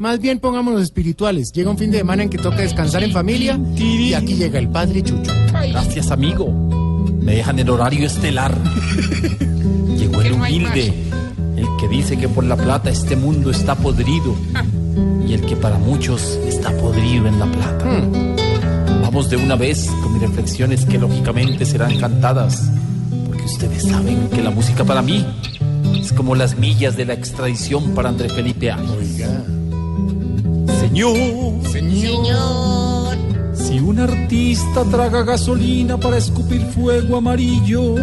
[0.00, 1.52] Más bien pongámonos espirituales.
[1.52, 4.70] Llega un fin de semana en que toca descansar en familia y aquí llega el
[4.70, 5.30] padre Chucho.
[5.52, 6.50] Gracias, amigo.
[7.20, 8.56] Me dejan el horario estelar.
[9.98, 10.94] Llegó el humilde,
[11.54, 14.34] el que dice que por la plata este mundo está podrido
[15.28, 17.84] y el que para muchos está podrido en la plata.
[19.02, 22.70] Vamos de una vez con mis reflexiones que lógicamente serán cantadas,
[23.26, 25.26] porque ustedes saben que la música para mí
[25.94, 29.60] es como las millas de la extradición para André Felipe Ángel.
[30.90, 33.16] Señor, Señor.
[33.54, 37.94] si un artista traga gasolina para escupir fuego amarillo,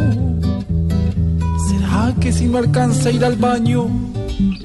[1.68, 3.90] ¿será que si no alcanza a ir al baño,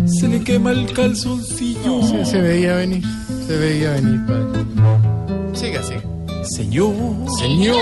[0.06, 2.00] se le quema el calzoncillo?
[2.06, 3.02] Se, se veía venir,
[3.44, 4.64] se veía venir, padre.
[5.52, 6.02] Siga, siga.
[6.44, 6.94] Señor,
[7.40, 7.76] Señor.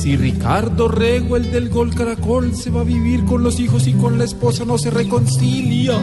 [0.00, 3.92] si Ricardo Rego, el del gol caracol, se va a vivir con los hijos y
[3.92, 5.94] con la esposa no se reconcilia,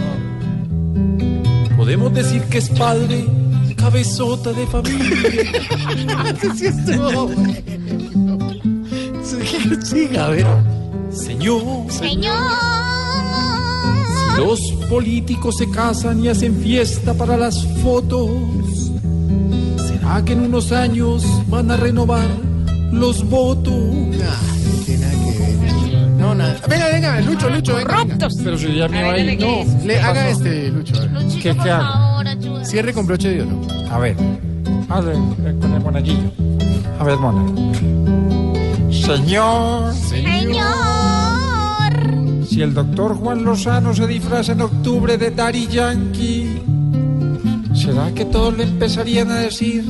[1.88, 3.26] podemos decir que es padre,
[3.78, 5.08] cabezota de familia.
[6.58, 7.54] Sí estuvo bueno.
[9.86, 10.46] Siga, a ver.
[11.12, 12.36] Señor, Señor.
[14.38, 18.32] Los políticos se casan y hacen fiesta para las fotos.
[19.88, 22.28] ¿Será que en unos años van a renovar
[22.92, 23.74] los votos?
[23.74, 24.97] Nah,
[26.70, 28.04] Venga, venga, Lucho, Lucho, venga.
[28.04, 28.28] venga.
[28.44, 29.40] Pero si ya me va a ir.
[29.40, 30.96] No, le haga este, Lucho.
[30.98, 31.12] a ver.
[31.12, 31.84] Luchito, ¿Qué- por qué hago?
[31.94, 32.66] favor, ayuda.
[32.66, 33.62] Cierre con broche de oro.
[33.92, 34.16] A ver,
[34.90, 36.32] hazle eh, con el monaguillo.
[37.00, 37.46] A ver, mona.
[38.92, 40.66] Señor, Señor.
[42.48, 46.62] si el doctor Juan Lozano se disfraza en octubre de Daddy Yankee,
[47.74, 49.86] ¿será que todos le empezarían a decir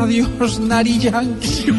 [0.00, 1.72] adiós, Nari Yankee?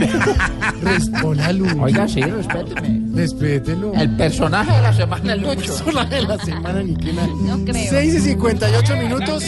[0.84, 1.81] Responda, Lucho.
[1.81, 3.02] Oiga, sí, respéteme.
[3.16, 3.94] Respételo.
[3.95, 5.73] El personaje de la semana es Lucho.
[5.78, 7.28] Sola de la semana ni que nada.
[7.44, 7.90] No creo.
[7.90, 9.44] 6 y 58 minutos.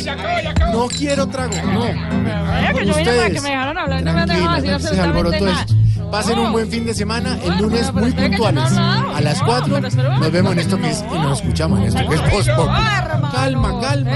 [0.73, 1.81] No quiero trago, no.
[1.83, 4.79] Oiga, que yo vine para que me dejaran hablar, no me han dejado decir Tranquila,
[4.93, 5.73] se alborotó absolutamente esto.
[5.75, 6.11] nada.
[6.11, 7.37] Pasen un buen fin de semana.
[7.41, 8.63] El lunes muy puntuales.
[8.77, 11.05] A las No, 4 pero espere un nos vemos en esto que es.
[11.09, 12.49] Y nos escuchamos en esto que es post.
[13.33, 14.11] Calma, calma.